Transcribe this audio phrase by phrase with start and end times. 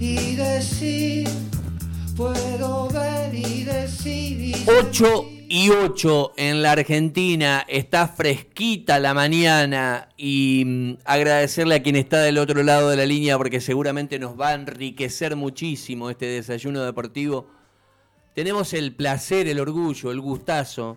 [0.00, 1.28] y decir,
[2.16, 4.56] puedo ver y decir.
[4.66, 11.96] 8 y 8 en la Argentina, está fresquita la mañana y mm, agradecerle a quien
[11.96, 16.26] está del otro lado de la línea porque seguramente nos va a enriquecer muchísimo este
[16.26, 17.46] desayuno deportivo.
[18.34, 20.96] Tenemos el placer, el orgullo, el gustazo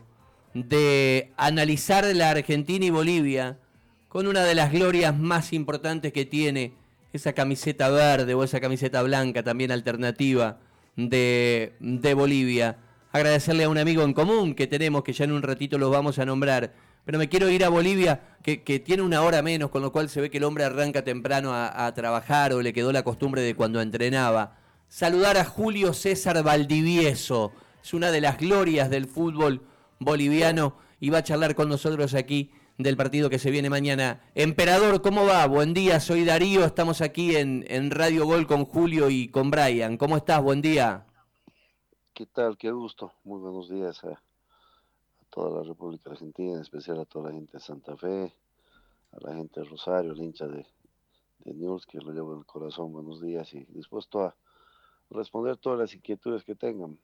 [0.54, 3.58] de analizar la Argentina y Bolivia
[4.08, 6.83] con una de las glorias más importantes que tiene
[7.14, 10.58] esa camiseta verde o esa camiseta blanca también alternativa
[10.96, 12.78] de, de Bolivia.
[13.12, 16.18] Agradecerle a un amigo en común que tenemos, que ya en un ratito los vamos
[16.18, 16.74] a nombrar.
[17.06, 20.22] Pero me quiero ir a Bolivia, que, tiene una hora menos, con lo cual se
[20.22, 23.54] ve que el hombre arranca temprano a, a trabajar o le quedó la costumbre de
[23.54, 24.58] cuando entrenaba.
[24.88, 29.62] Saludar a Julio César Valdivieso, es una de las glorias del fútbol
[30.00, 34.22] boliviano y va a charlar con nosotros aquí del partido que se viene mañana.
[34.36, 35.46] Emperador, ¿cómo va?
[35.48, 39.98] Buen día, soy Darío, estamos aquí en, en Radio Gol con Julio y con Brian.
[39.98, 40.42] ¿Cómo estás?
[40.42, 41.06] Buen día.
[42.14, 42.58] ¿Qué tal?
[42.58, 43.14] Qué gusto.
[43.24, 44.22] Muy buenos días a,
[45.34, 48.32] toda la República Argentina, en especial a toda la gente de Santa Fe,
[49.12, 50.64] a la gente de Rosario, el hincha de,
[51.40, 52.92] de News, que lo llevo en el corazón.
[52.92, 54.36] Buenos días y dispuesto a
[55.10, 57.00] responder todas las inquietudes que tengan.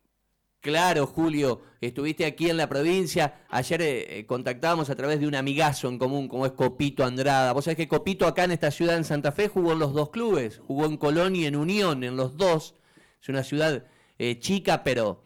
[0.61, 3.45] Claro, Julio, estuviste aquí en la provincia.
[3.49, 7.53] Ayer eh, eh, contactábamos a través de un amigazo en común, como es Copito Andrada.
[7.53, 10.09] Vos sabés que Copito acá en esta ciudad, en Santa Fe, jugó en los dos
[10.09, 10.59] clubes.
[10.67, 12.75] Jugó en Colón y en Unión, en los dos.
[13.21, 13.85] Es una ciudad
[14.17, 15.23] eh, chica, pero,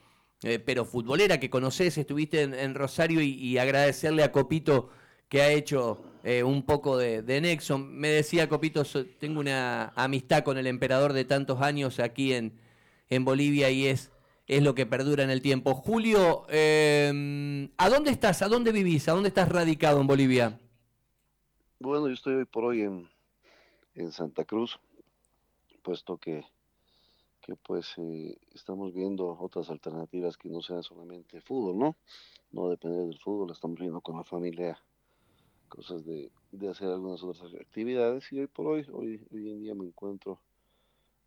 [0.65, 1.97] pero futbolera que conoces.
[1.97, 4.91] Estuviste en, Rosario y, agradecerle a Copito
[5.29, 6.03] que ha hecho
[6.45, 7.79] un poco de, de, nexo.
[7.79, 8.83] Me decía Copito,
[9.19, 12.59] tengo una amistad con el emperador de tantos años aquí en,
[13.09, 14.12] en Bolivia y es
[14.57, 15.73] es lo que perdura en el tiempo.
[15.73, 18.41] Julio, em, ¿a dónde estás?
[18.41, 19.07] ¿A dónde vivís?
[19.07, 20.59] ¿A dónde estás radicado en Bolivia?
[21.79, 23.09] Bueno, yo estoy hoy por hoy en,
[23.95, 24.79] en Santa Cruz,
[25.81, 26.45] puesto que,
[27.41, 31.95] que pues eh, estamos viendo otras alternativas que no sean solamente fútbol, ¿no?
[32.51, 34.79] No depender del fútbol, estamos viendo con la familia
[35.67, 39.73] cosas de, de hacer algunas otras actividades y hoy por hoy, hoy, hoy en día
[39.73, 40.39] me encuentro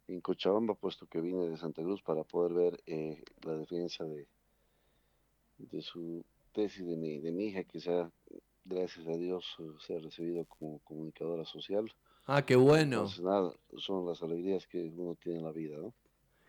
[0.08, 4.26] en Cochabamba, puesto que vine de Santa Cruz para poder ver eh, la defensa de,
[5.58, 8.10] de su tesis de mi, de mi hija, que sea,
[8.64, 9.56] gracias a Dios,
[9.86, 11.92] se ha recibido como comunicadora social.
[12.26, 12.96] Ah, qué bueno.
[12.96, 15.94] Entonces, nada, son las alegrías que uno tiene en la vida, ¿no?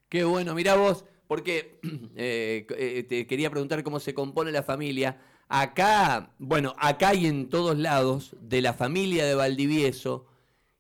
[0.10, 1.80] Qué bueno, mira vos, porque
[2.16, 5.22] eh, eh, te quería preguntar cómo se compone la familia.
[5.50, 10.28] Acá, bueno, acá y en todos lados, de la familia de Valdivieso,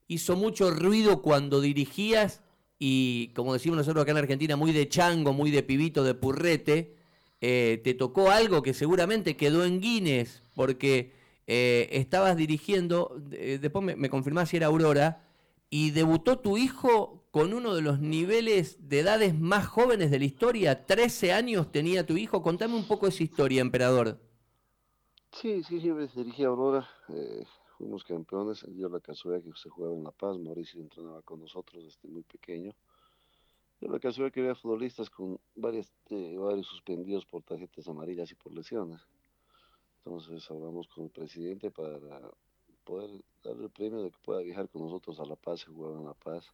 [0.07, 2.41] hizo mucho ruido cuando dirigías
[2.79, 6.95] y como decimos nosotros acá en Argentina, muy de chango, muy de pibito, de purrete,
[7.41, 11.13] eh, te tocó algo que seguramente quedó en Guinness, porque
[11.47, 15.23] eh, estabas dirigiendo, eh, después me, confirmás si era Aurora,
[15.69, 20.25] y debutó tu hijo con uno de los niveles de edades más jóvenes de la
[20.25, 24.19] historia, 13 años tenía tu hijo, contame un poco esa historia, emperador.
[25.33, 26.87] Sí, sí, sí, dirigí a Aurora,
[27.77, 31.83] fuimos campeones, dio la casualidad que se jugaba en La Paz, Mauricio entrenaba con nosotros
[31.85, 32.73] desde muy pequeño.
[33.79, 35.93] Dio la casualidad que había futbolistas con varios
[36.63, 39.01] suspendidos por tarjetas amarillas y por lesiones.
[39.97, 41.99] Entonces hablamos con el presidente para
[42.83, 43.11] poder
[43.43, 46.05] darle el premio de que pueda viajar con nosotros a La Paz, se jugaba en
[46.05, 46.45] La Paz.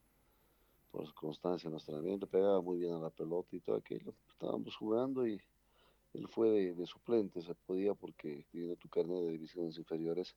[0.92, 4.14] Por su constancia en nuestro ambiente, pegaba muy bien a la pelota y todo aquello.
[4.30, 5.42] Estábamos jugando y
[6.14, 10.36] él fue de, suplente, se podía porque teniendo tu carnet de divisiones inferiores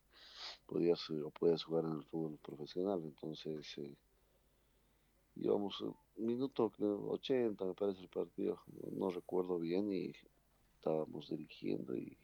[0.65, 3.01] podías eh, o puedes jugar en el fútbol profesional.
[3.03, 3.95] Entonces eh,
[5.35, 5.95] íbamos un
[6.25, 6.71] minuto
[7.09, 8.59] 80 me parece el partido,
[8.91, 10.13] no, recuerdo bien y
[10.75, 12.17] estábamos dirigiendo y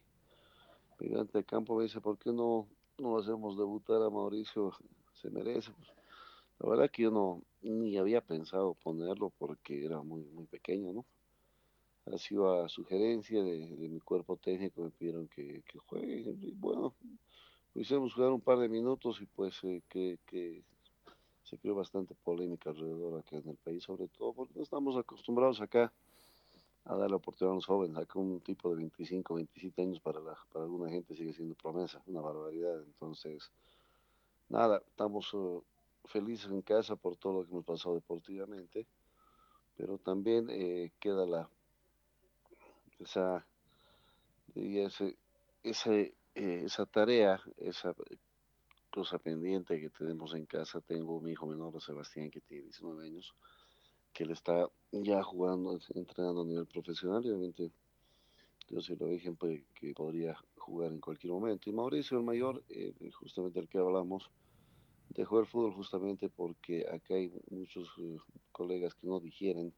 [1.00, 4.72] gigante de campo me dice, ¿por qué no, no hacemos debutar a Mauricio?
[5.14, 5.72] Se merece.
[5.72, 5.90] Pues,
[6.60, 11.06] la verdad que yo no ni había pensado ponerlo porque era muy muy pequeño, ¿no?
[12.06, 13.60] Ha sido a sugerencia de,
[13.90, 16.36] mi cuerpo técnico, me pidieron que, juegue.
[16.42, 16.94] Y bueno,
[17.76, 20.64] hicimos jugar un par de minutos y pues eh, que,
[21.44, 25.62] se creó bastante polémica alrededor acá en el país, sobre todo porque no estamos acostumbrados
[25.62, 25.92] acá
[26.86, 27.98] a dar la oportunidad a los jóvenes.
[27.98, 32.02] Acá un tipo de 25, 27 años para, la, para alguna gente sigue siendo promesa,
[32.08, 32.82] una barbaridad.
[32.84, 33.52] Entonces,
[34.50, 35.64] nada, estamos uh,
[36.06, 38.88] felices en casa por todo lo que hemos pasado deportivamente,
[39.76, 41.50] pero también eh, queda la
[43.04, 43.46] esa,
[44.56, 45.18] ese,
[45.64, 47.94] ese, eh, esa tarea, esa
[48.90, 50.82] cosa pendiente que tenemos en casa.
[50.82, 53.34] Tengo mi hijo menor, Sebastián, que tiene 19 años,
[54.14, 57.72] que él está ya jugando, entrenando a nivel profesional y obviamente
[58.70, 61.70] yo se lo dije pues, que podría jugar en cualquier momento.
[61.70, 64.30] Y Mauricio, el mayor, eh, justamente el que hablamos,
[65.10, 68.18] dejó el fútbol justamente porque acá hay muchos eh,
[68.52, 69.74] colegas que no digieren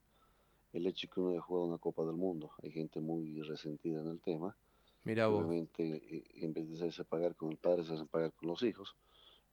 [0.75, 2.51] el hecho que uno haya jugado una Copa del Mundo.
[2.61, 4.55] Hay gente muy resentida en el tema.
[5.05, 5.45] Mira vos.
[5.45, 8.61] Obviamente, eh, en vez de hacerse pagar con el padre, se hacen pagar con los
[8.61, 8.95] hijos.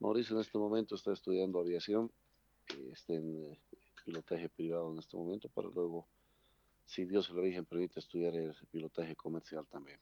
[0.00, 2.10] Mauricio en este momento está estudiando aviación,
[2.92, 3.56] está en
[4.04, 6.08] pilotaje privado en este momento, para luego,
[6.86, 10.00] si Dios se lo permite estudiar el pilotaje comercial también.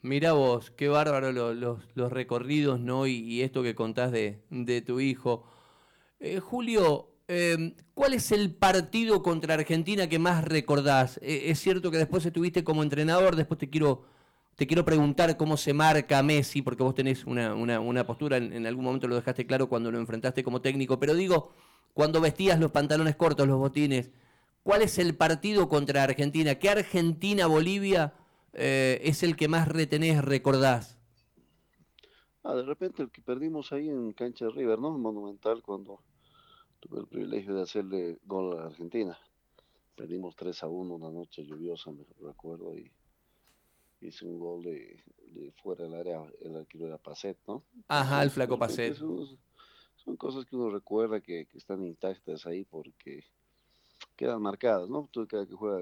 [0.00, 3.06] Mira vos, qué bárbaro los, los recorridos, ¿no?
[3.06, 5.44] Y, esto que contás de, de tu hijo.
[6.18, 11.18] Eh, Julio, em, ¿cuál es el partido contra Argentina que más recordás?
[11.22, 14.04] Eh, es cierto que después estuviste como entrenador, después te quiero,
[14.56, 18.66] te quiero preguntar cómo se marca Messi, porque vos tenés una, una, una postura, en,
[18.66, 21.52] algún momento lo dejaste claro cuando lo enfrentaste como técnico, pero digo,
[21.94, 24.10] cuando vestías los pantalones cortos, los botines,
[24.62, 26.56] ¿cuál es el partido contra Argentina?
[26.56, 28.14] ¿Qué Argentina-Bolivia?
[28.54, 30.98] Eh, es el que más retenés, recordás?
[32.42, 34.96] Ah, de repente el que perdimos ahí en Cancha de River, ¿no?
[34.96, 36.00] Monumental cuando
[36.80, 39.18] tuve el privilegio de hacerle gol a Argentina.
[39.96, 42.90] Perdimos 3 a 1 una noche lluviosa, me recuerdo, y
[44.00, 45.02] hice un gol de,
[45.62, 47.64] fuera del área, el arquero era Pacet, ¿no?
[47.88, 48.94] Ajá, el flaco Pacet.
[48.94, 53.24] Son, cosas que uno recuerda que, que, están intactas ahí porque
[54.16, 55.08] quedan marcadas, ¿no?
[55.12, 55.80] Tú cada que juega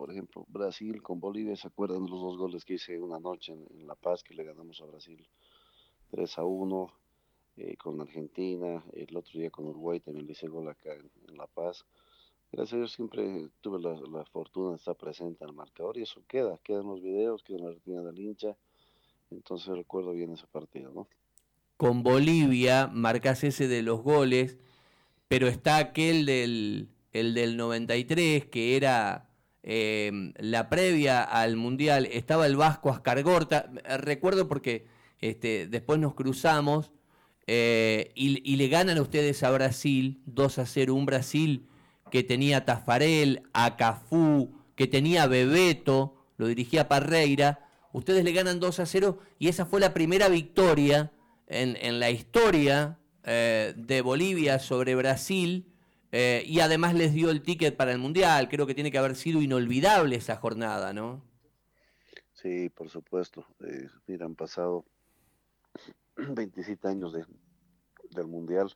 [0.00, 3.52] por ejemplo, Brasil con Bolivia, ¿se acuerdan de los dos goles que hice una noche
[3.52, 5.28] en, La Paz que le ganamos a Brasil
[6.10, 6.92] 3 a 1?
[7.56, 11.46] Eh, con Argentina, el otro día con Uruguay también le hice gol acá en, La
[11.46, 11.84] Paz.
[12.52, 16.22] Gracias a Dios siempre tuve la, fortuna de estar presente en el marcador y eso
[16.26, 18.56] queda, quedan los videos, queda en la retina del hincha.
[19.30, 21.08] Entonces recuerdo bien ese partido, ¿no?
[21.76, 24.58] Con Bolivia marcas ese de los goles,
[25.28, 29.30] pero está aquel del, el del 93 que era
[29.62, 34.86] Em, la previa al Mundial estaba el Vasco Ascargorta, recuerdo porque
[35.20, 36.92] este, después nos cruzamos
[37.52, 41.66] eh, y, le ganan a ustedes a Brasil 2 a 0, un Brasil
[42.08, 43.76] que tenía Tafarel, a
[44.76, 49.80] que tenía Bebeto, lo dirigía Parreira, ustedes le ganan 2 a 0 y esa fue
[49.80, 51.10] la primera victoria
[51.48, 55.66] en, la historia eh, de Bolivia sobre Brasil
[56.12, 58.48] eh, y además les dio el ticket para el Mundial.
[58.48, 61.20] Creo que tiene que haber sido inolvidable esa jornada, ¿no?
[62.34, 63.44] Sí, por supuesto.
[63.66, 64.84] Eh, mira, han pasado
[66.16, 67.24] 27 años de,
[68.10, 68.74] del Mundial,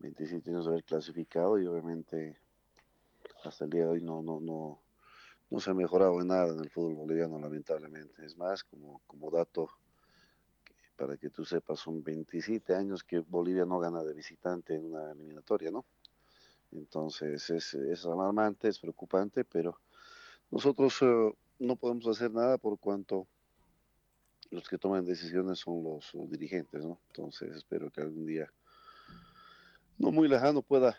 [0.00, 2.38] 27 años de haber clasificado y obviamente
[3.44, 4.80] hasta el día de hoy no, no, no,
[5.50, 8.24] no se ha mejorado en nada en el fútbol boliviano, lamentablemente.
[8.24, 9.68] Es más, como, como dato,
[10.96, 15.12] para que tú sepas, son 27 años que Bolivia no gana de visitante en una
[15.12, 15.84] eliminatoria, ¿no?
[16.72, 19.80] Entonces es, es alarmante, es preocupante, pero
[20.50, 23.26] nosotros eh, no podemos hacer nada por cuanto
[24.50, 27.00] los que toman decisiones son los, dirigentes, ¿no?
[27.08, 28.50] Entonces espero que algún día,
[29.98, 30.96] no muy lejano, pueda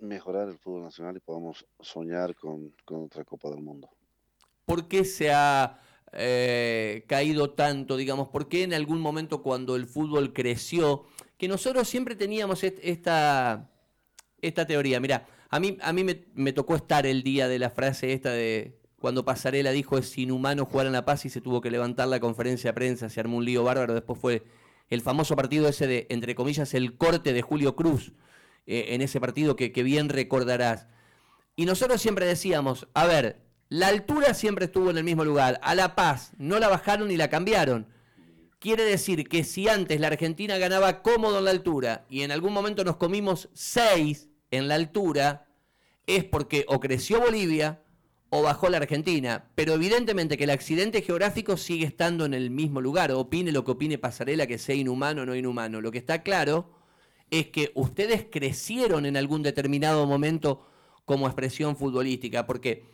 [0.00, 3.88] mejorar el fútbol nacional y podamos soñar con, otra Copa del Mundo.
[4.66, 5.80] ¿Por qué se ha
[6.12, 8.28] eh, caído tanto, digamos?
[8.28, 11.06] ¿Por qué en algún momento cuando el fútbol creció,
[11.38, 13.68] que nosotros siempre teníamos esta
[14.42, 15.00] esta teoría.
[15.00, 16.04] Mira, a mí, a mí
[16.34, 20.64] me, tocó estar el día de la frase esta de cuando Pasarela dijo es inhumano
[20.64, 23.38] jugar en La Paz y se tuvo que levantar la conferencia de prensa, se armó
[23.38, 24.44] un lío bárbaro, después fue
[24.90, 28.12] el famoso partido ese de, entre comillas, el corte de Julio Cruz,
[28.64, 30.86] eh, en ese partido que, que bien recordarás.
[31.56, 35.74] Y nosotros siempre decíamos, a ver, la altura siempre estuvo en el mismo lugar, a
[35.74, 37.88] La Paz no la bajaron ni la cambiaron.
[38.60, 42.52] Quiere decir que si antes la Argentina ganaba cómodo en la altura y en algún
[42.52, 45.48] momento nos comimos seis en la altura
[46.06, 47.82] es porque o creció Bolivia
[48.34, 49.44] o bajó la Argentina.
[49.54, 53.12] Pero evidentemente que el accidente geográfico sigue estando en el mismo lugar.
[53.12, 55.82] Opine lo que opine Pasarela, que sea inhumano o no inhumano.
[55.82, 56.70] Lo que está claro
[57.30, 60.66] es que ustedes crecieron en algún determinado momento
[61.04, 62.46] como expresión futbolística.
[62.46, 62.86] Porque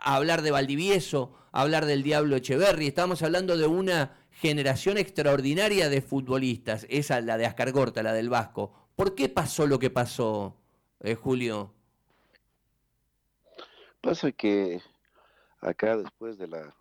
[0.00, 6.88] hablar de Valdivieso, hablar del Diablo Echeverry, estamos hablando de una generación extraordinaria de futbolistas.
[6.90, 8.72] Esa, la de Ascargorta, la del Vasco.
[8.96, 10.56] ¿Por qué pasó lo que pasó?
[11.02, 11.72] eh, Julio?
[14.02, 14.80] Pasa que
[15.60, 16.74] acá después de la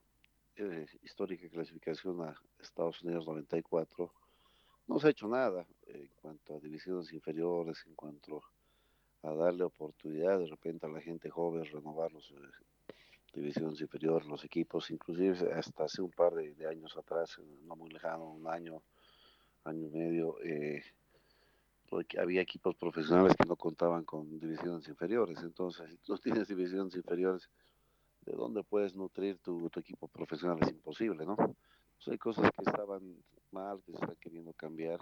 [0.56, 4.12] eh, histórica clasificación a Estados Unidos 94,
[4.88, 8.42] no se ha hecho nada en cuanto a divisiones inferiores, en cuanto
[9.22, 12.96] a darle oportunidad de repente a la gente joven, renovar los eh,
[13.36, 17.92] divisiones inferiores, los equipos, inclusive hasta hace un par de, de, años atrás, no muy
[17.92, 18.82] lejano, un año,
[19.64, 20.84] año y medio, eh,
[21.92, 25.40] porque había equipos profesionales que no contaban con divisiones inferiores.
[25.44, 27.50] Entonces, si tú tienes divisiones inferiores,
[28.22, 30.58] ¿de dónde puedes nutrir tu, equipo profesional?
[30.62, 31.36] Es imposible, ¿no?
[32.08, 33.18] hay cosas que estaban
[33.52, 35.00] mal, que se están queriendo cambiar,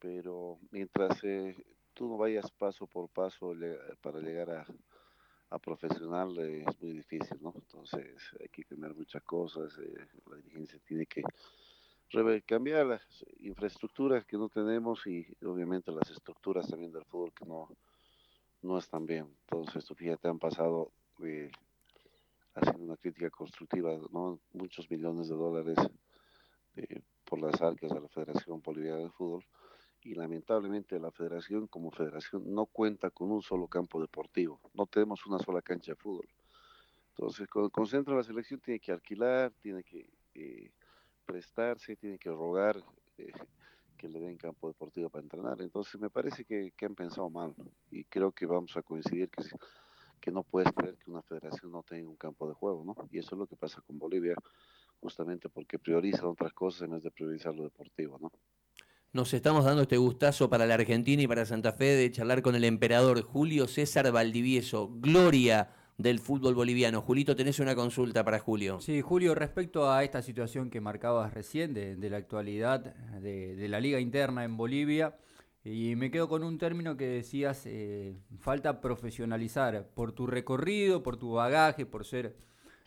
[0.00, 1.56] pero mientras eh,
[1.94, 3.54] tú no vayas paso por paso
[4.02, 4.66] para llegar a,
[5.50, 7.54] a profesional eh, es muy difícil, ¿no?
[7.54, 11.22] Entonces hay que cambiar muchas cosas, eh, la dirigencia tiene que
[12.46, 17.68] cambiar las infraestructuras que no tenemos y obviamente las estructuras también del fútbol que no,
[18.62, 19.26] no están bien.
[19.42, 21.50] Entonces, tú fíjate, han pasado eh,
[22.54, 24.38] haciendo una crítica constructiva, ¿no?
[24.52, 25.78] Muchos millones de dólares
[27.24, 29.44] por las arcas de la Federación Boliviana de Fútbol
[30.02, 35.26] y lamentablemente la federación como federación no cuenta con un solo campo deportivo, no tenemos
[35.26, 36.28] una sola cancha de fútbol.
[37.08, 40.70] Entonces, cuando concentra la selección tiene que alquilar, tiene que eh,
[41.26, 42.82] prestarse, tiene que rogar
[43.18, 43.32] eh,
[43.96, 45.60] que le den campo deportivo para entrenar.
[45.60, 47.54] Entonces, me parece que, han pensado mal
[47.90, 49.42] y creo que vamos a coincidir que,
[50.20, 52.94] que no puedes creer que una federación no tenga un campo de juego, ¿no?
[53.10, 54.34] Y eso es lo que pasa con Bolivia,
[55.00, 58.30] justamente porque priorizan otras cosas en vez de priorizar lo deportivo, ¿no?
[59.12, 62.54] Nos estamos dando este gustazo para la Argentina y para Santa Fe de charlar con
[62.54, 67.00] el emperador Julio César Valdivieso, gloria del fútbol boliviano.
[67.00, 68.80] Julito, tenés una consulta para Julio.
[68.80, 73.98] Sí, Julio, respecto a esta situación que marcabas recién de, la actualidad de, la liga
[74.00, 75.16] interna en Bolivia,
[75.64, 81.16] y me quedo con un término que decías, eh, falta profesionalizar por tu recorrido, por
[81.16, 82.36] tu bagaje, por ser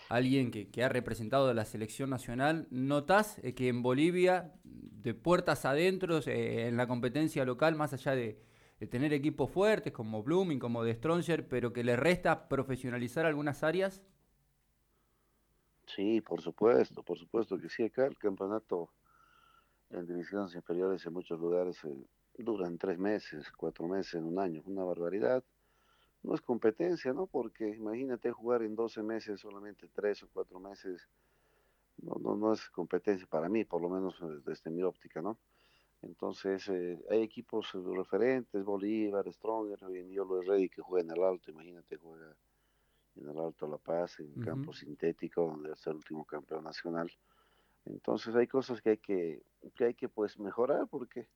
[0.08, 5.66] alguien que, ha representado a la selección nacional, ¿notás eh, que en Bolivia, de puertas
[5.66, 8.40] adentro, eh, en la competencia local, más allá de,
[8.88, 14.02] tener equipos fuertes como Blooming, como The Stronger, pero que le resta profesionalizar algunas áreas?
[15.86, 17.84] Sí, por supuesto, por supuesto que sí.
[17.84, 18.90] Acá el campeonato
[19.90, 22.06] en divisiones inferiores en muchos lugares eh,
[22.38, 25.44] duran tres meses, cuatro meses, en un año, una barbaridad
[26.24, 27.28] no es competencia, ¿no?
[27.28, 31.08] Porque imagínate jugar en 12 meses, solamente 3 o 4 meses,
[32.02, 35.38] no, no, no es competencia para mí, por lo menos desde mi óptica, ¿no?
[36.02, 41.06] Entonces, eh, hay equipos referentes, Bolívar, Stronger, hoy en día lo de Ready que juega
[41.06, 42.36] en el Alto, imagínate, juega
[43.16, 47.12] en el Alto La Paz, en campo sintético, donde es el último campeón nacional.
[47.86, 49.44] Entonces, hay cosas que hay que,
[49.76, 51.28] que hay que pues mejorar, porque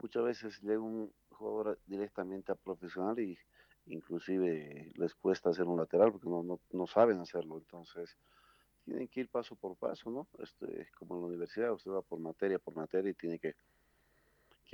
[0.00, 3.36] muchas veces llega un jugador directamente a profesional y
[3.86, 8.16] inclusive les cuesta hacer un lateral porque no, no, no, saben hacerlo, entonces
[8.84, 10.28] tienen que ir paso por paso, ¿no?
[10.38, 13.54] Este, como en la universidad, usted va por materia por materia y tiene que,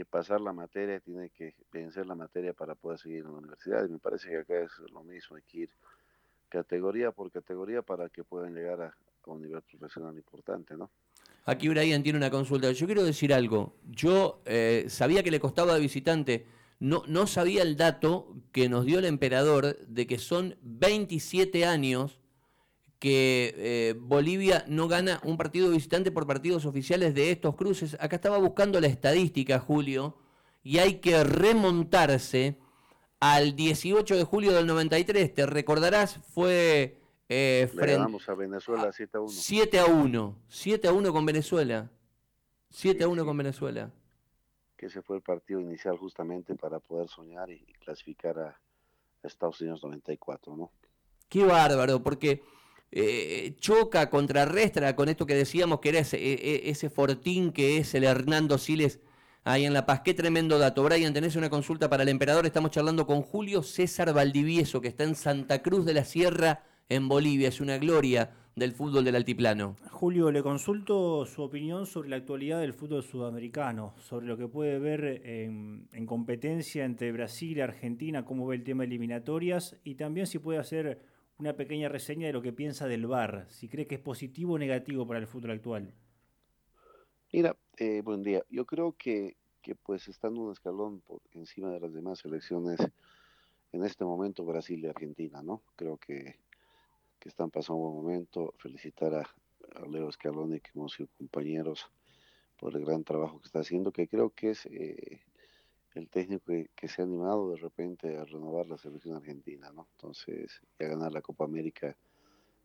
[0.05, 3.93] pasar la materia, tiene que vencer la materia para poder seguir en la universidad, y
[3.93, 5.71] me parece que acá es lo mismo, hay que ir
[6.49, 8.95] categoría por categoría para que puedan llegar a,
[9.27, 10.91] un nivel profesional importante, ¿no?
[11.45, 12.73] Aquí Brian tiene una consulta.
[12.73, 13.77] Yo quiero decir algo.
[13.89, 16.47] Yo eh, sabía que le costaba de visitante
[16.81, 22.20] no, no sabía el dato que nos dio el emperador de que son 27 años
[23.01, 27.97] que eh, Bolivia no gana un partido visitante por partidos oficiales de estos cruces.
[27.99, 30.17] Acá estaba buscando la estadística, Julio,
[30.63, 32.59] y hay que remontarse
[33.19, 35.35] al 18 de julio del 93.
[35.35, 36.99] Te recordarás, fue...
[37.33, 39.29] Eh, frente, a Venezuela 7 a 1.
[39.31, 40.37] 7 a 1.
[40.49, 41.91] 7 a 1 con Venezuela.
[42.71, 43.93] 7 a 1 con Venezuela
[44.81, 48.59] que ese fue el partido inicial justamente para poder soñar y, clasificar a,
[49.23, 50.73] Estados Unidos 94, ¿no?
[51.29, 52.43] Qué bárbaro, porque
[52.93, 57.79] eh, choca, contrarrestra con esto que decíamos que era ese, e, e, ese, fortín que
[57.79, 59.01] es el Hernando Siles
[59.45, 60.01] ahí en La Paz.
[60.05, 60.83] Qué tremendo dato.
[60.83, 62.47] Brian, tenés una consulta para el emperador.
[62.47, 67.09] Estamos charlando con Julio César Valdivieso, que está en Santa Cruz de la Sierra, en
[67.09, 67.49] Bolivia.
[67.49, 69.77] Es una gloria del fútbol del altiplano.
[69.91, 74.79] Julio, le consulto su opinión sobre la actualidad del fútbol sudamericano, sobre lo que puede
[74.79, 80.27] ver en, competencia entre Brasil y Argentina, cómo ve el tema de eliminatorias y también
[80.27, 81.01] si puede hacer
[81.41, 84.59] una pequeña reseña de lo que piensa del VAR, si cree que es positivo o
[84.59, 85.95] negativo para el fútbol actual.
[87.33, 88.45] Mira, eh, buen día.
[88.49, 92.79] Yo creo que, que pues estando un escalón por encima de las demás selecciones,
[93.73, 95.63] en este momento Brasil y Argentina, ¿no?
[95.77, 96.41] Creo que
[97.21, 98.55] que están pasando un buen momento.
[98.59, 99.31] Felicitar a,
[99.89, 101.89] Leo Scaloni, que hemos sido compañeros,
[102.59, 105.21] por el gran trabajo que está haciendo, que creo que es eh,
[105.95, 109.89] el técnico que, se ha animado de repente a renovar la selección argentina, ¿no?
[109.97, 111.97] Entonces, y a ganar la Copa América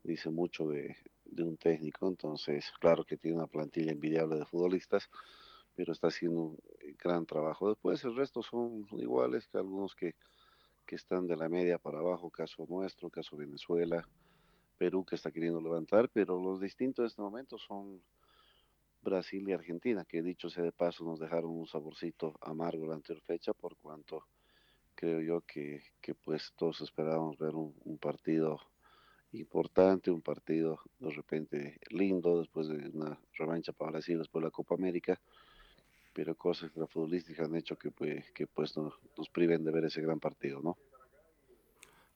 [0.04, 0.96] dice mucho de,
[1.38, 5.10] un técnico, entonces, claro que tiene una plantilla envidiable de futbolistas,
[5.76, 6.60] pero está haciendo un
[6.98, 7.70] gran trabajo.
[7.70, 10.16] Después el resto son iguales que algunos que,
[10.86, 14.08] que están de la media para abajo, caso nuestro, caso Venezuela,
[14.78, 18.02] Perú que está queriendo levantar, pero los distintos en este momento son
[19.06, 23.24] Brasil y Argentina, que dicho sea de paso nos dejaron un saborcito amargo la anterior
[23.24, 24.26] fecha, por cuanto
[24.96, 25.82] creo yo que,
[26.24, 28.60] pues todos esperábamos ver un, partido
[29.34, 34.52] importante, un partido de repente lindo después de una revancha para Brasil, después de la
[34.52, 35.20] Copa América.
[36.14, 38.94] pero cosas futbolísticas han hecho que, pues, que pues nos,
[39.32, 40.78] priven de ver ese gran partido, ¿no?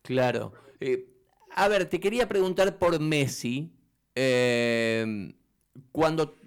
[0.02, 0.54] Claro.
[0.80, 1.06] Eh,
[1.52, 3.70] a ver, te quería preguntar por Messi.
[4.16, 5.34] Eh,
[5.92, 6.39] cuando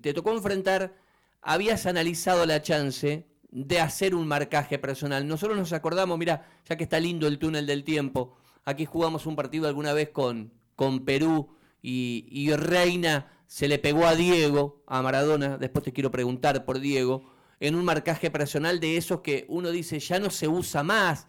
[0.00, 0.94] te tocó enfrentar,
[1.42, 5.26] habías analizado la chance de hacer un marcaje personal.
[5.26, 9.36] Nosotros nos acordamos, mira, ya que está lindo el túnel del tiempo, aquí jugamos un
[9.36, 15.02] partido alguna vez con, con Perú y, y Reina se le pegó a Diego, a
[15.02, 17.30] Maradona, después te quiero preguntar por Diego,
[17.60, 21.26] en un marcaje personal de esos que uno dice ya no se usa más,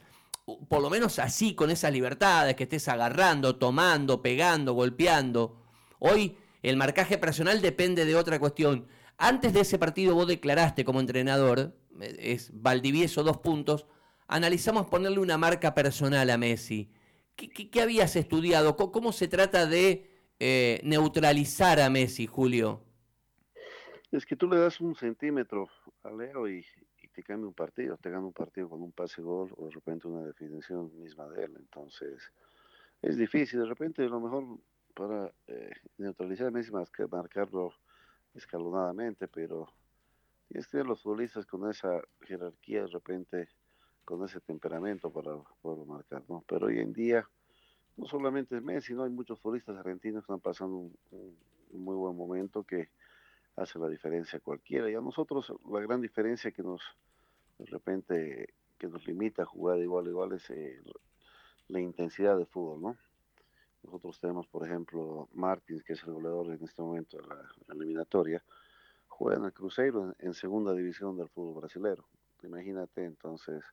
[0.67, 5.58] por lo menos así, con esas libertades, que estés agarrando, tomando, pegando, golpeando.
[6.00, 6.38] Hoy
[6.70, 8.88] el marcaje personal depende de otra cuestión.
[9.18, 13.86] Antes de ese partido vos declaraste como entrenador, eh, es Valdivieso dos puntos,
[14.28, 16.90] analizamos ponerle una marca personal a Messi.
[17.36, 18.76] ¿Qué, habías estudiado?
[18.76, 22.82] ¿Cómo, se trata de eh, neutralizar a Messi, Julio?
[24.12, 25.68] Es que tú le das un centímetro
[26.04, 26.66] a Leo y,
[27.14, 30.08] te cambia un partido, te gana un partido con un pase gol o de repente
[30.08, 31.54] una definición misma de él.
[31.58, 32.22] Entonces,
[33.02, 33.60] es difícil.
[33.60, 34.60] De repente, a lo mejor
[34.96, 37.74] para eh, neutralizar a más que marcarlo
[38.34, 39.68] escalonadamente, pero
[40.48, 43.50] tienes que tener los futbolistas con esa jerarquía de repente,
[44.04, 46.44] con ese temperamento para poderlo marcar, ¿no?
[46.48, 47.28] Pero hoy en día,
[47.98, 49.04] no solamente es Messi, ¿no?
[49.04, 51.38] Hay muchos futbolistas argentinos que están pasando un,
[51.72, 52.90] muy buen momento que
[53.58, 54.90] hace la diferencia cualquiera.
[54.90, 56.82] Y a nosotros la gran diferencia que nos,
[57.58, 60.82] de repente, que nos limita a jugar de igual a igual es eh,
[61.68, 62.98] la intensidad de fútbol, ¿no?
[63.86, 67.38] Nosotros tenemos, por ejemplo, Martins, que es el goleador en este momento de la,
[67.70, 68.44] eliminatoria,
[69.08, 72.04] juega en el Cruzeiro en, segunda división del fútbol brasileño.
[72.42, 73.63] Imagínate entonces,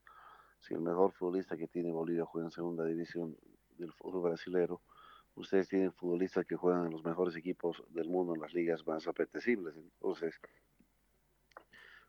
[0.61, 3.37] si el mejor futbolista que tiene Bolivia juega en segunda división
[3.79, 4.83] del fútbol brasileño,
[5.35, 9.09] ustedes tienen futbolistas que juegan en los mejores equipos del mundo, en las ligas más
[9.09, 9.75] apetecibles.
[9.77, 10.39] Entonces,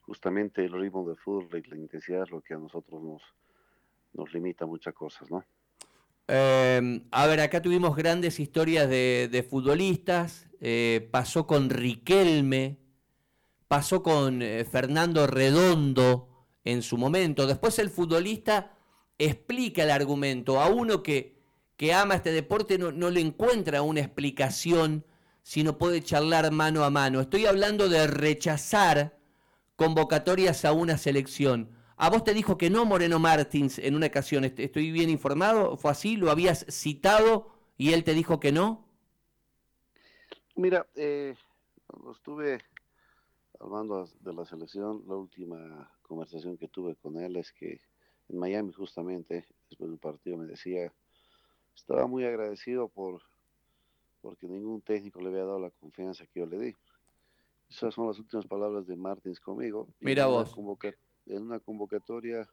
[0.02, 3.24] justamente el ritmo del fútbol y la intensidad es lo que a nosotros nos,
[4.12, 5.46] nos limita muchas cosas, ¿no?
[6.28, 10.48] Em, a ver, acá tuvimos grandes historias de, futbolistas.
[10.62, 12.78] Eh, pasó con Riquelme,
[13.68, 16.30] pasó con eh, Fernando Redondo
[16.64, 17.46] en su momento.
[17.46, 18.78] Después el futbolista
[19.18, 20.62] explica el argumento.
[20.62, 21.42] A uno que,
[21.76, 25.06] que ama este deporte no, no le encuentra una explicación
[25.44, 27.20] si no puede charlar mano a mano.
[27.20, 29.18] Estoy hablando de rechazar
[29.76, 31.70] convocatorias a una selección.
[31.96, 34.44] ¿A vos te dijo que no Moreno Martins en una ocasión?
[34.46, 35.78] ¿Estoy bien informado?
[35.78, 36.18] ¿Fue así?
[36.18, 38.86] ¿Lo habías citado y él te dijo que no?
[40.56, 41.36] Mira, eh,
[41.88, 42.60] cuando estuve
[43.60, 47.82] hablando de la selección, la última conversación que tuve con él es que
[48.30, 50.92] en Miami justamente, después del partido, me decía,
[51.76, 53.22] estaba muy agradecido por
[54.22, 56.76] porque ningún técnico le había dado la confianza que yo le di.
[57.70, 59.88] Esas son las últimas palabras de Martins conmigo.
[60.00, 60.56] Mira vos
[61.26, 62.48] en una convocatoria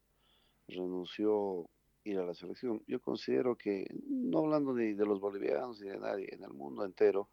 [0.68, 1.68] renunció
[2.04, 2.83] ir a la selección.
[2.87, 6.85] Yo considero que, no hablando ni de los bolivianos ni de nadie, en el mundo
[6.85, 7.28] entero,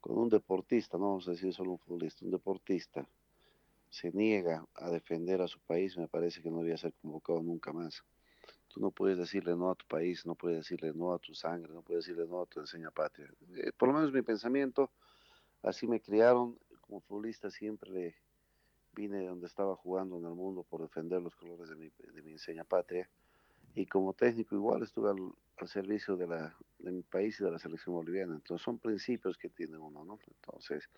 [0.00, 3.08] con un deportista, no vamos a decir solo un futbolista, un deportista,
[3.90, 7.72] se niega a defender a su país, me parece que no debía ser convocado nunca
[7.72, 8.04] más.
[8.68, 11.72] Tú no puedes decirle no a tu país, no puedes decirle no a tu sangre,
[11.72, 13.32] no puedes decirle no a tu enseña patria.
[13.56, 14.90] Eh, por lo menos mi pensamiento,
[15.62, 18.14] así me criaron, como futbolista siempre le
[18.98, 22.22] vine de donde estaba jugando en el mundo por defender los colores de mi, de
[22.22, 23.08] mi enseña patria
[23.76, 27.58] y como técnico igual estuve al, servicio de, la, de mi país y de la
[27.60, 28.34] selección boliviana.
[28.34, 30.18] Entonces son principios que tiene uno, ¿no?
[30.26, 30.90] Entonces,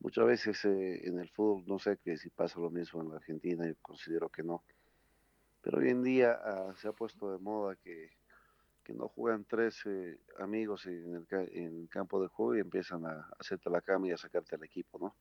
[0.00, 3.16] muchas veces eh, en el fútbol, no sé que si pasa lo mismo en la
[3.16, 4.64] Argentina, yo considero que no.
[5.62, 8.10] Pero hoy en día ah, se ha puesto de moda que,
[8.82, 9.84] que no juegan tres
[10.38, 14.12] amigos en el, en el campo de juego y empiezan a hacerte la cama y
[14.12, 15.14] a sacarte al equipo, ¿no?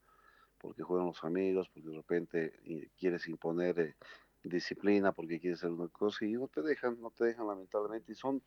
[0.59, 3.95] Porque juegan los amigos, porque de repente quieres imponer eh,
[4.43, 8.11] disciplina, porque quieres hacer una cosa y no te dejan, no te dejan lamentablemente.
[8.11, 8.41] Y son,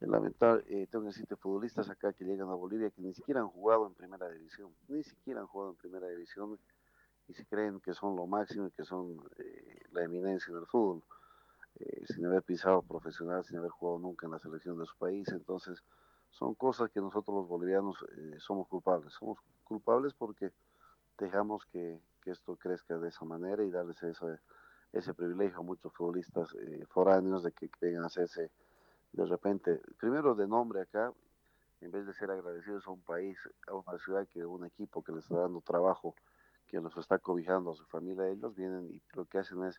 [0.00, 3.40] eh, lamentable, eh, tengo que decirte, futbolistas acá que llegan a Bolivia que ni siquiera
[3.40, 6.58] han jugado en primera división, ni siquiera han jugado en primera división
[7.28, 9.16] y se creen que son lo máximo y que son
[9.90, 11.02] la eminencia del fútbol.
[12.06, 15.26] sin haber pisado profesional, sin haber jugado nunca en la selección de su país.
[15.28, 15.82] Entonces,
[16.30, 17.96] son cosas que nosotros los bolivianos
[18.38, 19.12] somos culpables.
[19.12, 20.52] Somos culpables porque
[21.18, 24.40] dejamos que, esto crezca de esa manera y darles ese,
[24.92, 28.50] ese privilegio a muchos futbolistas eh, foráneos de que vengan a hacerse
[29.12, 31.12] de repente, primero de nombre acá,
[31.80, 35.12] en vez de ser agradecidos a un país, a una ciudad, que un equipo que
[35.12, 36.14] les está dando trabajo,
[36.66, 39.78] que los está cobijando a su familia, ellos vienen y lo que hacen es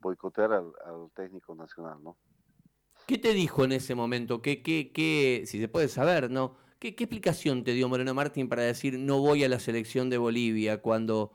[0.00, 0.72] boicotear al,
[1.14, 2.16] técnico nacional, ¿no?
[3.06, 4.40] ¿Qué te dijo en ese momento?
[4.40, 6.56] ¿Qué, qué, qué, si se puede saber, ¿no?
[6.82, 10.82] ¿Qué, explicación te dio Moreno Martín para decir no voy a la selección de Bolivia
[10.82, 11.30] cuando,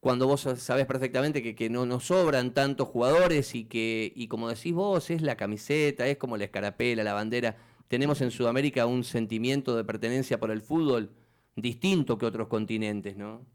[0.00, 4.50] cuando vos sabés perfectamente que, que no nos sobran tantos jugadores y que, y como
[4.50, 7.56] decís vos, es la camiseta, es como la escarapela, la bandera.
[7.88, 11.10] Tenemos en Sudamérica un sentimiento de pertenencia por el fútbol
[11.56, 13.46] distinto que otros continentes, ¿no?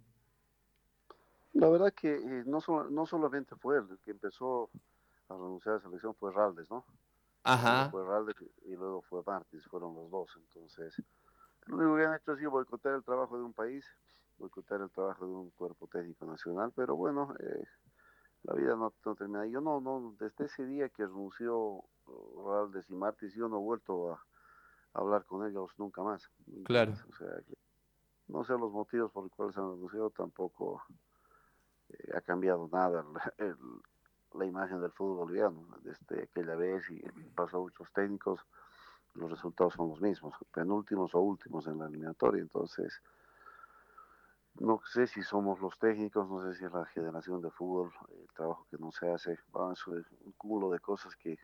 [1.53, 4.71] La verdad que eh, no, no solamente fue el que empezó
[5.29, 6.83] a renunciar a la selección, fue Raldes, ¿no?
[7.43, 7.91] Ajá.
[7.91, 10.31] Fue Raldes y luego fue Martins, fueron los dos.
[10.35, 10.99] Entonces,
[11.67, 13.85] lo único que han hecho ha sido boicotear el trabajo de un país,
[14.37, 17.63] boicotear el trabajo de un cuerpo técnico nacional, pero bueno, eh,
[18.43, 19.45] la vida no, termina.
[19.47, 21.83] Yo no, no, desde ese día que renunció
[22.45, 24.23] Raldes y Martins, yo no he vuelto a,
[24.93, 26.29] hablar con ellos nunca más.
[26.65, 26.93] Claro.
[26.93, 27.27] O sea,
[28.27, 30.81] no sé los motivos por los cuales han renunciado, tampoco
[31.89, 33.05] eh, ha cambiado nada
[34.33, 35.67] la imagen del fútbol boliviano.
[35.81, 36.99] Desde aquella vez y
[37.35, 38.39] pasó muchos técnicos,
[39.17, 42.41] los resultados son los mismos, penúltimos o últimos en la eliminatoria.
[42.41, 43.01] Entonces,
[44.59, 48.27] no sé si somos los técnicos, no sé si es la generación de fútbol, el
[48.33, 51.37] trabajo que no se hace, bueno, es un cúmulo de cosas que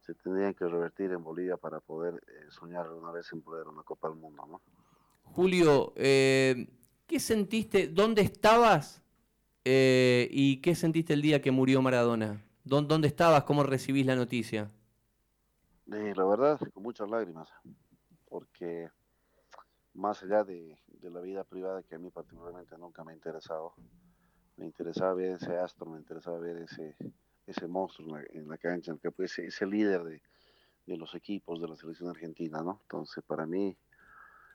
[0.00, 3.82] se tendrían que revertir en Bolivia para poder eh, soñar una vez en poder una
[3.82, 4.60] Copa del Mundo, ¿no?
[5.22, 6.66] Julio, eh,
[7.06, 7.86] ¿qué sentiste?
[7.86, 9.00] ¿Dónde estabas
[9.64, 12.42] eh, ¿Y qué sentiste el día que murió Maradona?
[12.64, 13.44] ¿Dónde estabas?
[13.44, 14.70] ¿Cómo recibís la noticia?
[15.90, 17.48] La verdad, con muchas lágrimas,
[18.28, 18.88] porque
[19.94, 23.74] más allá de, la vida privada que a mí particularmente nunca me ha interesado,
[24.56, 26.94] me interesaba ver ese astro, me interesaba ver ese,
[27.44, 30.22] ese monstruo en la, cancha, ese, ese líder de,
[30.86, 32.78] de, los equipos de la selección argentina, ¿no?
[32.82, 33.76] Entonces, para mí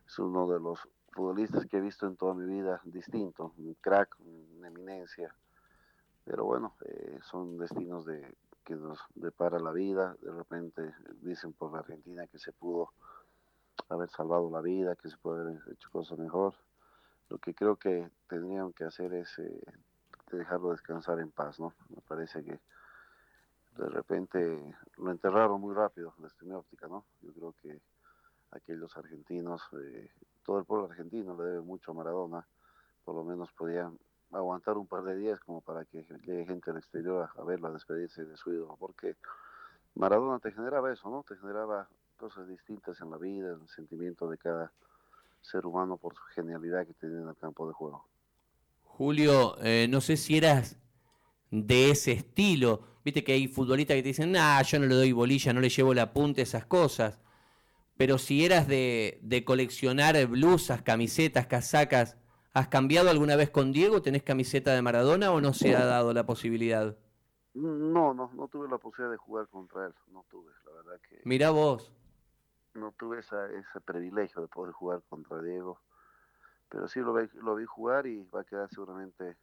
[0.08, 4.16] es uno de los futbolistas que he visto en toda mi vida distinto, un crack,
[4.22, 5.36] una eminencia.
[6.24, 8.34] Pero bueno, eh, son destinos de,
[8.66, 10.18] que nos depara la vida.
[10.22, 12.92] De repente dicen por la Argentina que se pudo
[13.90, 16.56] haber salvado la vida, que se puede haber hecho cosas mejor.
[17.30, 19.62] Lo que creo que tendrían que hacer es eh,
[20.32, 21.74] dejarlo descansar en paz, ¿no?
[21.90, 22.60] Me parece que
[23.78, 27.06] de repente lo enterraron muy rápido desde mi óptica, ¿no?
[27.22, 27.82] Yo creo que
[28.52, 30.10] aquellos argentinos eh,
[30.44, 32.48] todo el pueblo argentino le debe mucho a Maradona,
[33.04, 33.98] por lo menos podían
[34.36, 37.72] aguantar un par de días como para que llegue gente del exterior a, verlo, a
[37.72, 39.16] despedirse de su ídolo, porque
[39.96, 41.24] Maradona te generaba eso, ¿no?
[41.28, 44.72] Te generaba cosas distintas en la vida, el sentimiento de cada
[45.42, 48.06] ser humano por su genialidad que tenía en el campo de juego.
[48.84, 50.78] Julio, eh, no sé si eras
[51.52, 52.82] de ese estilo.
[53.04, 55.70] Viste que hay futbolistas que te dicen, nah, yo no le doy bolilla, no le
[55.70, 57.20] llevo la punta, esas cosas
[57.98, 62.18] pero si eras de, coleccionar blusas, camisetas, casacas,
[62.56, 64.02] ¿has cambiado alguna vez con Diego?
[64.02, 66.98] ¿Tenés camiseta de Maradona o no se ha dado la posibilidad?
[67.54, 71.22] No, no, no tuve la posibilidad de jugar contra él, no tuve, la verdad que...
[71.26, 71.92] Mira vos.
[72.74, 75.82] No tuve esa, ese privilegio de poder jugar contra Diego,
[76.70, 79.36] pero sí lo vi, lo vi jugar y va a quedar seguramente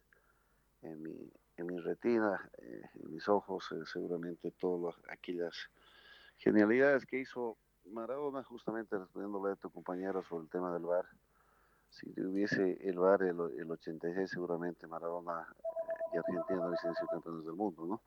[0.81, 5.69] en mi, en mi retina, eh, en mis ojos, eh, seguramente todas aquellas
[6.37, 11.05] genialidades que hizo Maradona, justamente respondiéndole a tu compañero sobre el tema del VAR,
[11.93, 17.07] si hubiese el VAR el, el 86, seguramente Maradona eh, y Argentina no hubiesen sido
[17.07, 18.01] campeones del mundo, ¿no?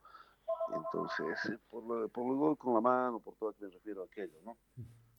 [0.75, 3.71] Entonces, eh, por, lo, por el gol con la mano, por todo lo que me
[3.71, 4.57] refiero a aquello, ¿no?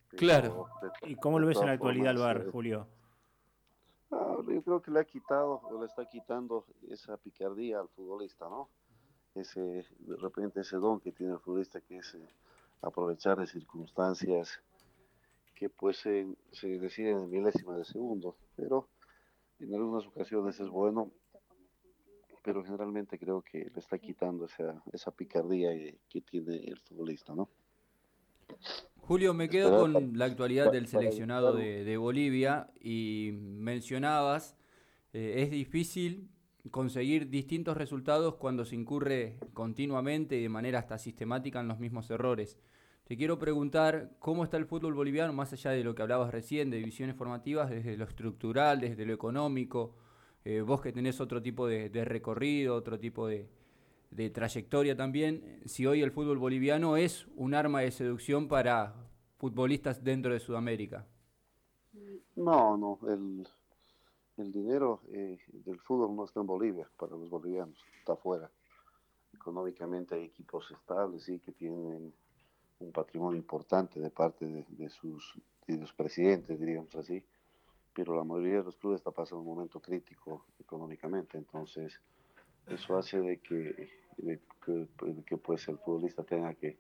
[0.10, 0.67] claro.
[1.03, 2.88] ¿Y cómo lo ves en la actualidad el VAR, eh, Julio?
[4.12, 8.49] Ah, yo creo que le ha quitado, o le está quitando esa picardía al futbolista,
[8.49, 8.69] ¿no?
[9.36, 12.17] Ese, de repente, ese don que tiene el futbolista que es
[12.82, 14.62] aprovechar de circunstancias
[15.57, 16.27] que pues se,
[16.61, 18.87] deciden en milésimas de segundo, pero
[19.59, 21.11] en algunas ocasiones es bueno,
[22.43, 25.69] pero generalmente creo que le está quitando esa, esa picardía
[26.09, 27.49] que tiene el futbolista, ¿no?
[28.97, 34.55] Julio, me quedo con la actualidad del seleccionado de, Bolivia y mencionabas,
[35.13, 36.29] eh, es difícil
[36.71, 42.09] conseguir distintos resultados cuando se incurre continuamente y de manera hasta sistemática en los mismos
[42.11, 42.57] errores.
[43.07, 46.69] Te quiero preguntar cómo está el fútbol boliviano, más allá de lo que hablabas recién,
[46.69, 49.95] de divisiones formativas, desde lo estructural, desde lo económico,
[50.43, 53.49] eh, vos que tenés otro tipo de, recorrido, otro tipo de,
[54.33, 58.93] trayectoria también, si hoy el fútbol boliviano es un arma de seducción para
[59.37, 61.07] futbolistas dentro de Sudamérica.
[62.35, 68.13] No, no, el, dinero eh, del fútbol no está en Bolivia para los bolivianos, está
[68.13, 68.51] afuera.
[69.33, 72.11] Económicamente hay equipos estables, sí, que tienen
[72.79, 75.33] un patrimonio importante de parte de, sus,
[75.67, 77.23] de los presidentes, diríamos así,
[77.93, 81.99] pero la mayoría de los clubes está pasando un momento crítico económicamente, entonces
[82.67, 83.89] eso hace de que,
[84.65, 86.77] que, pues el futbolista tenga que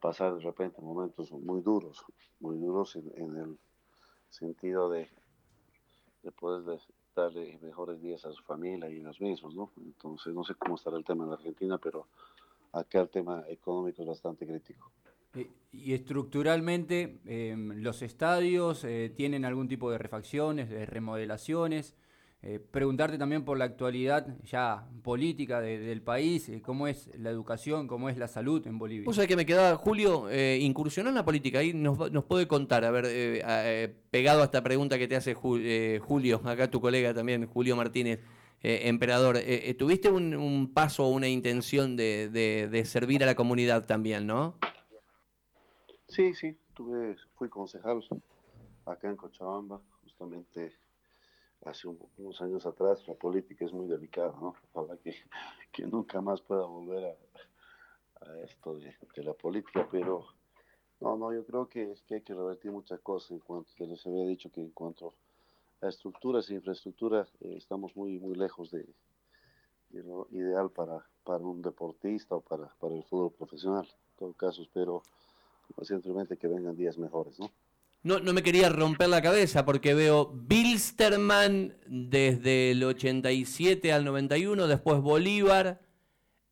[0.00, 2.04] pasar de repente momentos muy duros,
[2.40, 3.58] muy duros en, el
[4.28, 5.08] sentido de,
[6.22, 6.78] de poder
[7.14, 9.70] darle mejores días a su familia y a los mismos, ¿no?
[9.76, 12.08] Entonces, no sé cómo estará el tema en Argentina, pero
[12.72, 14.90] acá el tema económico es bastante crítico.
[15.72, 21.96] Y estructuralmente, em, ¿los estadios eh, tienen algún tipo de refacciones, de remodelaciones?
[22.46, 27.88] Eh, preguntarte también por la actualidad ya política del país, eh, cómo es la educación,
[27.88, 29.06] cómo es la salud en Bolivia.
[29.06, 32.84] Vos sabés que me quedaba, Julio, eh, incursionó en la política, ahí nos, puede contar,
[32.84, 37.76] a ver, pegado a esta pregunta que te hace Julio, acá tu colega también, Julio
[37.76, 38.20] Martínez,
[38.60, 39.38] emperador,
[39.78, 44.58] ¿tuviste un, paso o una intención de, de, servir a la comunidad también, no?
[46.08, 48.04] Sí, sí, tuve, fui concejal
[48.86, 50.76] acá en Cochabamba, justamente
[51.64, 54.54] hace unos años atrás, la política es muy delicada, ¿no?
[54.72, 55.14] Para que,
[55.72, 57.16] que nunca más pueda volver a,
[58.44, 60.26] esto de, la política, pero
[61.00, 64.06] no, no, yo creo que, que hay que revertir muchas cosas en cuanto, que les
[64.06, 65.14] había dicho que en cuanto
[65.82, 68.86] a estructuras e infraestructuras, eh, estamos muy, muy lejos de,
[69.90, 73.86] de, lo ideal para, para un deportista o para, para el fútbol profesional.
[73.86, 75.02] En todo caso, espero
[75.82, 77.50] simplemente que vengan días mejores, ¿no?
[78.04, 84.66] no, no me quería romper la cabeza porque veo Bilsterman desde el 87 al 91,
[84.68, 85.80] después Bolívar,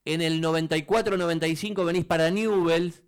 [0.07, 3.03] en el 94-95 venís para Newells,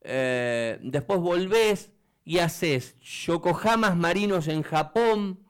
[0.00, 1.92] eh, después volvés
[2.24, 5.40] y haces Yokohamas Marinos en Japón,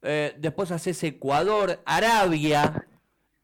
[0.00, 2.88] eh, después haces Ecuador, Arabia,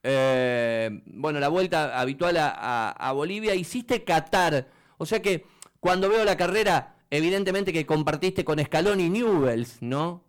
[0.02, 5.44] eh, bueno, la vuelta habitual a Bolivia, hiciste Qatar, o sea que
[5.82, 10.22] cuando veo la carrera evidentemente que compartiste con Scaloni y Newells, ¿no?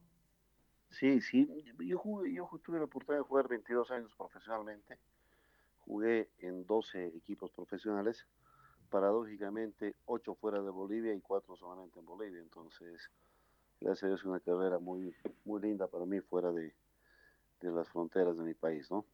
[0.89, 1.47] Sí, sí.
[1.77, 4.97] Yo, jugué, yo tuve la oportunidad de jugar 22 años profesionalmente.
[5.85, 8.25] Jugué en 12 equipos profesionales.
[8.89, 12.41] Paradójicamente, 8 fuera de Bolivia y 4 solamente en Bolivia.
[12.41, 13.11] Entonces,
[13.79, 16.73] gracias a Dios, una carrera muy, muy linda para mí fuera de,
[17.61, 19.05] de las fronteras de mi país, ¿no?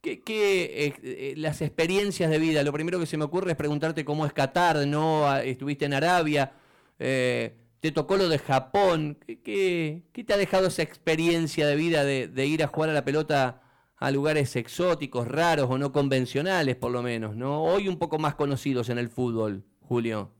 [0.00, 2.62] ¿Qué, qué eh, las experiencias de vida?
[2.62, 5.26] Lo primero que se me ocurre es preguntarte cómo es Qatar, ¿no?
[5.26, 6.52] Ah, estuviste en Arabia,
[6.98, 9.18] eh, te tocó lo de Japón.
[9.26, 13.62] ¿Qué, te ha dejado esa experiencia de vida de, ir a jugar a la pelota
[13.96, 17.36] a lugares exóticos, raros o no convencionales, por lo menos?
[17.36, 17.62] ¿no?
[17.62, 20.30] Hoy un poco más conocidos en el fútbol, Julio.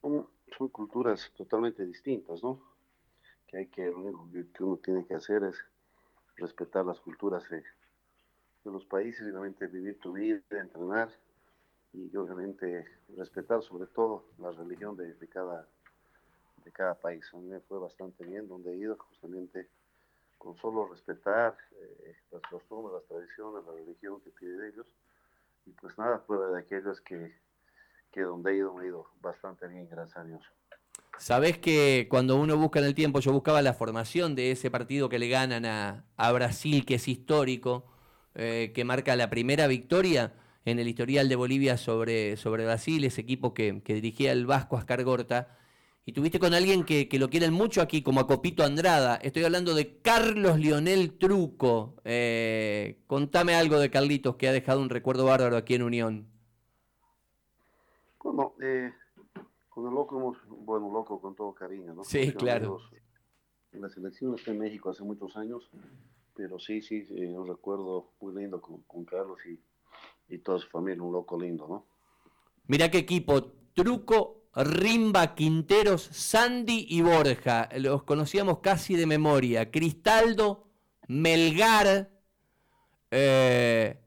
[0.00, 0.26] Son,
[0.72, 2.60] culturas totalmente distintas, ¿no?
[3.46, 5.56] Que hay que, lo único que uno tiene que hacer es
[6.36, 7.62] respetar las culturas de,
[8.64, 11.10] de los países, obviamente vivir tu vida, entrenar
[11.92, 15.66] y obviamente respetar sobre todo la religión de, de cada
[16.64, 17.24] de cada país.
[17.32, 19.68] A mí me fue bastante bien donde he ido, justamente
[20.38, 24.86] con solo respetar eh, las costumbres, las tradiciones, la religión que tienen ellos.
[25.66, 27.34] Y pues nada, prueba de aquellos que,
[28.10, 30.42] que donde he ido me he ido bastante bien, gracias a Dios.
[31.18, 35.10] Sabes que cuando uno busca en el tiempo, yo buscaba la formación de ese partido
[35.10, 37.84] que le ganan a, a Brasil, que es histórico,
[38.34, 43.20] eh, que marca la primera victoria en el historial de Bolivia sobre, sobre Brasil, ese
[43.20, 45.56] equipo que, que dirigía el Vasco Ascargorta
[46.10, 49.16] y tuviste con alguien que, lo quieren mucho aquí, como a Copito Andrada.
[49.16, 51.94] Estoy hablando de Carlos Lionel Truco.
[52.04, 56.26] Eh, contame algo de Carlitos, que ha dejado un recuerdo bárbaro aquí en Unión.
[58.24, 58.92] Bueno, eh,
[59.68, 62.02] con el loco hemos, bueno, loco con todo cariño, ¿no?
[62.02, 62.80] Sí, claro.
[63.72, 65.70] En la selección está en México hace muchos años,
[66.34, 69.58] pero sí, sí, un recuerdo muy lindo con, con Carlos y,
[70.34, 71.86] y toda su familia, un loco lindo, ¿no?
[72.66, 77.68] Mira qué equipo, Truco Rimba, Quinteros, Sandy y Borja.
[77.76, 79.70] Los conocíamos casi de memoria.
[79.70, 80.66] Cristaldo,
[81.06, 82.10] Melgar,
[83.10, 84.00] eh,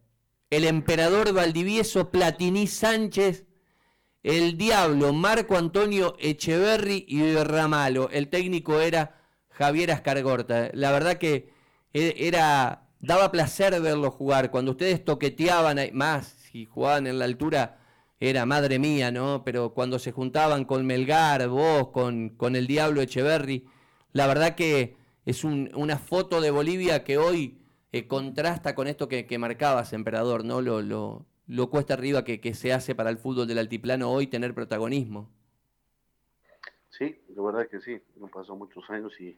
[0.50, 3.46] el emperador Valdivieso, Platini Sánchez,
[4.22, 8.10] el Diablo, Marco Antonio Echeverry y Ramalo.
[8.10, 10.72] El técnico era Javier Ascargorta.
[10.74, 11.53] La verdad que
[11.94, 14.50] era daba placer verlo jugar.
[14.50, 17.80] Cuando ustedes toqueteaban, más si jugaban en la altura
[18.20, 19.44] era madre mía, ¿no?
[19.44, 23.68] Pero cuando se juntaban con Melgar, vos, con, con el Diablo Echeverry,
[24.14, 27.60] la verdad que es una foto de Bolivia que hoy
[27.92, 30.62] eh, contrasta con esto que, marcabas, emperador, ¿no?
[30.62, 34.28] Lo, lo, lo cuesta arriba que, que, se hace para el fútbol del altiplano hoy
[34.28, 35.30] tener protagonismo.
[36.92, 39.38] Sí, de verdad que sí, han pasado muchos años y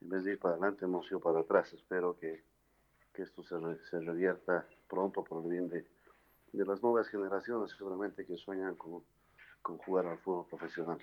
[0.00, 1.72] en vez de ir para adelante hemos ido para atrás.
[1.72, 2.42] Espero que,
[3.14, 3.56] que esto se,
[3.90, 5.86] se revierta pronto por el bien de,
[6.52, 9.02] de las nuevas generaciones seguramente que sueñan con,
[9.62, 10.98] jugar al fútbol profesional.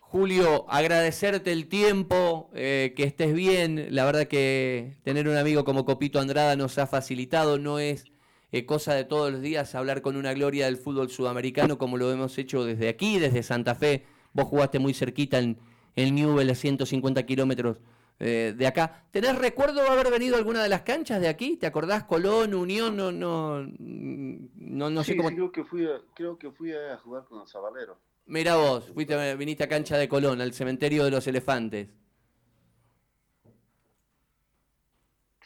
[0.00, 3.88] Julio, agradecerte el tiempo, eh, que estés bien.
[3.90, 8.04] La verdad que tener un amigo como Copito Andrada nos ha facilitado, no es
[8.52, 12.12] eh, cosa de todos los días hablar con una gloria del fútbol sudamericano como lo
[12.12, 14.06] hemos hecho desde aquí, desde Santa Fe.
[14.32, 15.58] Vos jugaste muy cerquita en
[15.96, 17.78] el Newell a 150 kilómetros
[18.18, 19.04] eh, de acá.
[19.10, 21.56] ¿Tenés recuerdo de haber venido a alguna de las canchas de aquí?
[21.56, 22.04] ¿Te acordás?
[22.04, 25.28] Colón, Unión, no, no, no, no sé cómo.
[25.30, 27.98] creo que fui a, creo que fui a jugar con el Sabalero.
[28.26, 31.88] Mira vos, fuiste, viniste a cancha de Colón, al cementerio de los elefantes.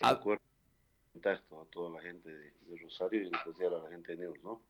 [0.01, 0.11] a...
[0.11, 0.21] a
[1.71, 2.51] toda la gente de,
[2.83, 4.63] Rosario y en especial a la gente de Neus, ¿no?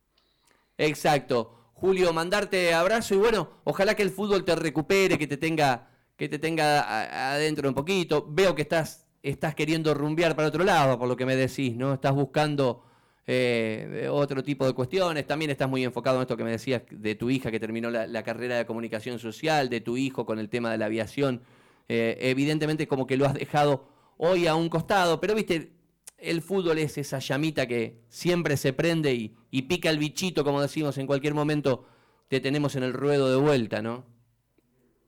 [0.78, 1.69] Exacto.
[1.80, 6.28] Julio, mandarte abrazo y bueno, ojalá que el fútbol te recupere, que te tenga, que
[6.28, 8.26] te tenga adentro un poquito.
[8.28, 11.94] Veo que estás, estás queriendo rumbear para otro lado, por lo que me decís, ¿no?
[11.94, 12.84] Estás buscando
[13.26, 15.26] eh, otro tipo de cuestiones.
[15.26, 18.22] También estás muy enfocado en esto que me decías de tu hija que terminó la,
[18.22, 21.40] carrera de comunicación social, de tu hijo con el tema de la aviación.
[21.88, 23.88] Eh, evidentemente como que lo has dejado
[24.18, 25.72] hoy a un costado, pero viste,
[26.20, 30.98] el fútbol es esa llamita que siempre se prende y, pica el bichito, como decimos,
[30.98, 31.86] en cualquier momento
[32.28, 34.04] te tenemos en el ruedo de vuelta, ¿no?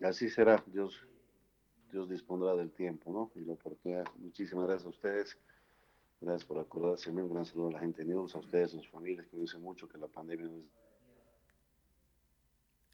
[0.03, 1.07] Así será, Dios,
[1.93, 3.31] Dios dispondrá del tiempo, ¿no?
[3.41, 4.05] Y la oportunidad.
[4.19, 5.39] Muchísimas gracias a ustedes.
[6.21, 7.23] Gracias por acordarse de mí.
[7.23, 9.61] Un gran saludo a la gente de News, a ustedes, a sus familias, que dicen
[9.61, 10.65] mucho que la pandemia no es...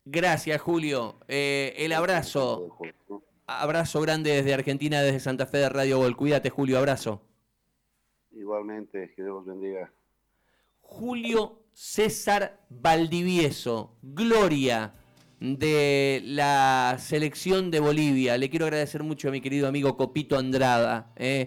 [0.05, 1.19] Gracias, Julio.
[1.29, 2.79] Eh, el abrazo.
[3.47, 6.17] Abrazo grande desde Argentina, desde Santa Fe de Radio Gol.
[6.17, 7.23] Cuídate, Julio, abrazo.
[8.39, 9.93] Igualmente, que Dios bendiga.
[10.81, 14.95] Julio César Valdivieso, gloria
[15.41, 18.39] de la selección de Bolivia.
[18.39, 21.13] Le quiero agradecer mucho a mi querido amigo Copito Andrada.
[21.17, 21.47] Eh.